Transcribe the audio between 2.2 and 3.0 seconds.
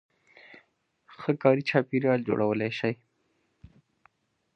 جوړولای شئ